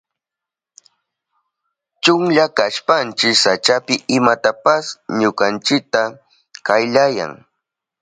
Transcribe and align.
Chunlla 2.03 2.45
kashpanchi 2.57 3.29
sachapi 3.43 3.95
imapas 4.17 4.85
ñukanchita 5.19 6.01
kayllayan. 6.65 7.31